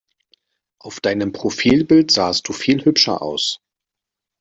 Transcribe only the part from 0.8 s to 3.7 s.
deinem Profilbild sahst du viel hübscher aus!